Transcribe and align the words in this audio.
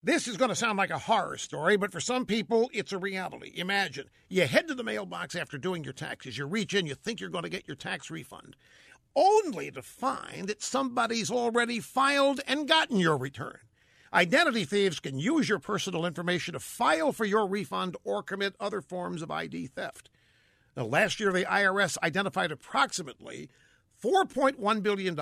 This 0.00 0.28
is 0.28 0.36
going 0.36 0.50
to 0.50 0.54
sound 0.54 0.78
like 0.78 0.90
a 0.90 0.98
horror 0.98 1.36
story, 1.38 1.76
but 1.76 1.90
for 1.90 1.98
some 1.98 2.24
people, 2.24 2.70
it's 2.72 2.92
a 2.92 2.98
reality. 2.98 3.52
Imagine 3.56 4.08
you 4.28 4.46
head 4.46 4.68
to 4.68 4.74
the 4.76 4.84
mailbox 4.84 5.34
after 5.34 5.58
doing 5.58 5.82
your 5.82 5.92
taxes, 5.92 6.38
you 6.38 6.46
reach 6.46 6.72
in, 6.72 6.86
you 6.86 6.94
think 6.94 7.20
you're 7.20 7.28
going 7.28 7.42
to 7.42 7.50
get 7.50 7.66
your 7.66 7.74
tax 7.74 8.08
refund, 8.08 8.54
only 9.16 9.72
to 9.72 9.82
find 9.82 10.46
that 10.46 10.62
somebody's 10.62 11.32
already 11.32 11.80
filed 11.80 12.40
and 12.46 12.68
gotten 12.68 12.98
your 13.00 13.16
return. 13.16 13.58
Identity 14.14 14.64
thieves 14.64 15.00
can 15.00 15.18
use 15.18 15.48
your 15.48 15.58
personal 15.58 16.06
information 16.06 16.52
to 16.52 16.60
file 16.60 17.10
for 17.12 17.24
your 17.24 17.48
refund 17.48 17.96
or 18.04 18.22
commit 18.22 18.54
other 18.60 18.80
forms 18.80 19.20
of 19.20 19.32
ID 19.32 19.66
theft. 19.66 20.10
Now, 20.76 20.84
last 20.84 21.18
year, 21.18 21.32
the 21.32 21.44
IRS 21.44 21.98
identified 22.04 22.52
approximately 22.52 23.50
$4.1 24.00 24.80
billion 24.80 25.18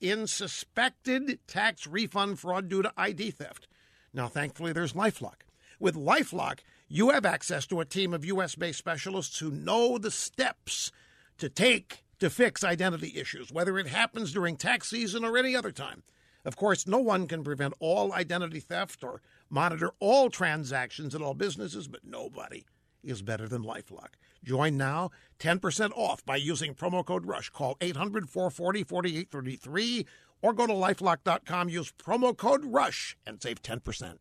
in 0.00 0.28
suspected 0.28 1.40
tax 1.48 1.88
refund 1.88 2.38
fraud 2.38 2.68
due 2.68 2.82
to 2.82 2.92
ID 2.96 3.32
theft. 3.32 3.66
Now, 4.12 4.28
thankfully, 4.28 4.72
there's 4.72 4.92
Lifelock. 4.92 5.42
With 5.78 5.94
Lifelock, 5.94 6.60
you 6.88 7.10
have 7.10 7.24
access 7.24 7.66
to 7.66 7.80
a 7.80 7.84
team 7.84 8.12
of 8.12 8.24
U.S. 8.24 8.54
based 8.54 8.78
specialists 8.78 9.38
who 9.38 9.50
know 9.50 9.98
the 9.98 10.10
steps 10.10 10.90
to 11.38 11.48
take 11.48 12.02
to 12.18 12.28
fix 12.28 12.62
identity 12.62 13.12
issues, 13.16 13.50
whether 13.50 13.78
it 13.78 13.86
happens 13.86 14.32
during 14.32 14.56
tax 14.56 14.90
season 14.90 15.24
or 15.24 15.38
any 15.38 15.56
other 15.56 15.72
time. 15.72 16.02
Of 16.44 16.56
course, 16.56 16.86
no 16.86 16.98
one 16.98 17.26
can 17.26 17.44
prevent 17.44 17.74
all 17.80 18.12
identity 18.12 18.60
theft 18.60 19.02
or 19.04 19.22
monitor 19.48 19.92
all 20.00 20.28
transactions 20.28 21.14
at 21.14 21.22
all 21.22 21.34
businesses, 21.34 21.88
but 21.88 22.04
nobody 22.04 22.64
is 23.02 23.22
better 23.22 23.48
than 23.48 23.62
Lifelock. 23.62 24.14
Join 24.44 24.76
now, 24.76 25.10
10% 25.38 25.92
off 25.96 26.24
by 26.24 26.36
using 26.36 26.74
promo 26.74 27.04
code 27.04 27.26
RUSH. 27.26 27.50
Call 27.50 27.76
800 27.80 28.28
440 28.28 28.84
4833 28.84 30.06
or 30.42 30.52
go 30.52 30.66
to 30.66 30.72
lifelock.com, 30.72 31.68
use 31.68 31.92
promo 31.92 32.36
code 32.36 32.64
RUSH, 32.64 33.16
and 33.26 33.42
save 33.42 33.62
10%. 33.62 34.18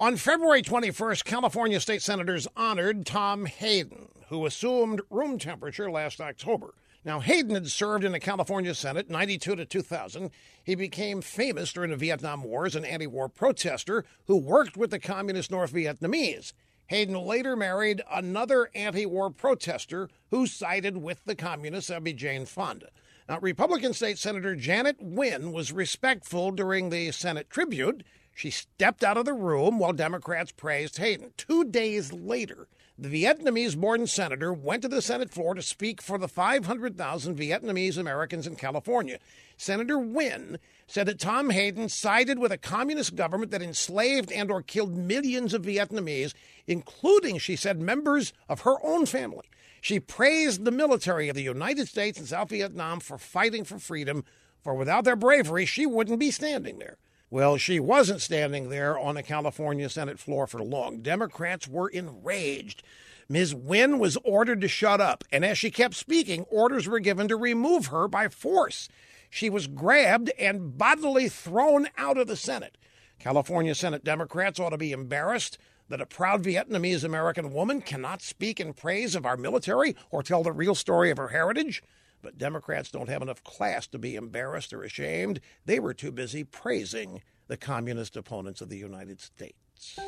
On 0.00 0.16
February 0.16 0.60
21st, 0.60 1.24
California 1.24 1.78
state 1.78 2.02
senators 2.02 2.48
honored 2.56 3.06
Tom 3.06 3.46
Hayden, 3.46 4.08
who 4.28 4.44
assumed 4.44 5.00
room 5.08 5.38
temperature 5.38 5.90
last 5.90 6.20
October. 6.20 6.74
Now, 7.04 7.20
Hayden 7.20 7.54
had 7.54 7.70
served 7.70 8.02
in 8.02 8.12
the 8.12 8.18
California 8.18 8.74
Senate 8.74 9.10
92 9.10 9.56
to 9.56 9.64
2000. 9.64 10.30
He 10.64 10.74
became 10.74 11.20
famous 11.20 11.72
during 11.72 11.90
the 11.90 11.96
Vietnam 11.96 12.42
War 12.42 12.66
as 12.66 12.74
an 12.74 12.84
anti 12.84 13.06
war 13.06 13.28
protester 13.28 14.04
who 14.26 14.36
worked 14.36 14.76
with 14.76 14.90
the 14.90 14.98
communist 14.98 15.50
North 15.50 15.72
Vietnamese. 15.72 16.54
Hayden 16.88 17.16
later 17.16 17.56
married 17.56 18.02
another 18.10 18.70
anti 18.74 19.06
war 19.06 19.30
protester 19.30 20.08
who 20.30 20.46
sided 20.46 20.98
with 20.98 21.24
the 21.24 21.34
communists, 21.34 21.88
that'd 21.88 22.04
Jane 22.12 22.46
Fonda. 22.46 22.90
Now, 23.28 23.38
Republican 23.40 23.94
State 23.94 24.18
Senator 24.18 24.54
Janet 24.54 25.00
Nguyen 25.00 25.52
was 25.52 25.72
respectful 25.72 26.50
during 26.50 26.90
the 26.90 27.10
Senate 27.10 27.48
tribute. 27.48 28.04
She 28.34 28.50
stepped 28.50 29.04
out 29.04 29.16
of 29.16 29.24
the 29.24 29.32
room 29.32 29.78
while 29.78 29.92
Democrats 29.92 30.52
praised 30.52 30.98
Hayden. 30.98 31.32
Two 31.36 31.64
days 31.64 32.12
later, 32.12 32.66
the 32.98 33.08
Vietnamese 33.08 33.76
born 33.76 34.06
senator 34.06 34.52
went 34.52 34.82
to 34.82 34.88
the 34.88 35.02
Senate 35.02 35.30
floor 35.30 35.54
to 35.54 35.62
speak 35.62 36.02
for 36.02 36.18
the 36.18 36.28
500,000 36.28 37.36
Vietnamese 37.36 37.96
Americans 37.96 38.46
in 38.46 38.56
California. 38.56 39.18
Senator 39.56 39.96
Nguyen 39.96 40.58
said 40.86 41.06
that 41.06 41.18
Tom 41.18 41.50
Hayden 41.50 41.88
sided 41.88 42.38
with 42.38 42.52
a 42.52 42.58
communist 42.58 43.16
government 43.16 43.50
that 43.52 43.62
enslaved 43.62 44.30
and 44.32 44.50
or 44.50 44.62
killed 44.62 44.96
millions 44.96 45.54
of 45.54 45.62
Vietnamese, 45.62 46.34
including, 46.66 47.38
she 47.38 47.56
said, 47.56 47.80
members 47.80 48.32
of 48.48 48.60
her 48.60 48.76
own 48.84 49.06
family. 49.06 49.48
She 49.80 50.00
praised 50.00 50.64
the 50.64 50.70
military 50.70 51.28
of 51.28 51.36
the 51.36 51.42
United 51.42 51.88
States 51.88 52.18
and 52.18 52.28
South 52.28 52.50
Vietnam 52.50 53.00
for 53.00 53.18
fighting 53.18 53.64
for 53.64 53.78
freedom, 53.78 54.24
for 54.62 54.74
without 54.74 55.04
their 55.04 55.16
bravery, 55.16 55.66
she 55.66 55.84
wouldn't 55.84 56.18
be 56.18 56.30
standing 56.30 56.78
there. 56.78 56.96
Well, 57.34 57.56
she 57.56 57.80
wasn't 57.80 58.20
standing 58.20 58.68
there 58.68 58.96
on 58.96 59.16
the 59.16 59.22
California 59.24 59.88
Senate 59.88 60.20
floor 60.20 60.46
for 60.46 60.62
long. 60.62 61.00
Democrats 61.00 61.66
were 61.66 61.88
enraged. 61.88 62.84
Ms. 63.28 63.54
Nguyen 63.54 63.98
was 63.98 64.16
ordered 64.22 64.60
to 64.60 64.68
shut 64.68 65.00
up, 65.00 65.24
and 65.32 65.44
as 65.44 65.58
she 65.58 65.72
kept 65.72 65.96
speaking, 65.96 66.42
orders 66.42 66.86
were 66.86 67.00
given 67.00 67.26
to 67.26 67.34
remove 67.34 67.86
her 67.86 68.06
by 68.06 68.28
force. 68.28 68.88
She 69.30 69.50
was 69.50 69.66
grabbed 69.66 70.30
and 70.38 70.78
bodily 70.78 71.28
thrown 71.28 71.88
out 71.98 72.18
of 72.18 72.28
the 72.28 72.36
Senate. 72.36 72.78
California 73.18 73.74
Senate 73.74 74.04
Democrats 74.04 74.60
ought 74.60 74.70
to 74.70 74.78
be 74.78 74.92
embarrassed 74.92 75.58
that 75.88 76.00
a 76.00 76.06
proud 76.06 76.44
Vietnamese 76.44 77.02
American 77.02 77.52
woman 77.52 77.80
cannot 77.80 78.22
speak 78.22 78.60
in 78.60 78.74
praise 78.74 79.16
of 79.16 79.26
our 79.26 79.36
military 79.36 79.96
or 80.12 80.22
tell 80.22 80.44
the 80.44 80.52
real 80.52 80.76
story 80.76 81.10
of 81.10 81.18
her 81.18 81.28
heritage? 81.28 81.82
But 82.22 82.38
Democrats 82.38 82.90
don't 82.90 83.10
have 83.10 83.20
enough 83.20 83.44
class 83.44 83.86
to 83.88 83.98
be 83.98 84.14
embarrassed 84.14 84.72
or 84.72 84.82
ashamed. 84.82 85.40
They 85.66 85.78
were 85.78 85.92
too 85.92 86.10
busy 86.10 86.42
praising 86.42 87.20
the 87.46 87.56
communist 87.56 88.16
opponents 88.16 88.60
of 88.60 88.68
the 88.68 88.78
United 88.78 89.20
States. 89.20 89.98